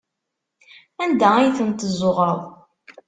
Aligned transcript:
Anda 1.03 1.27
ay 1.35 1.49
ten-tezzuɣreḍ? 1.57 2.41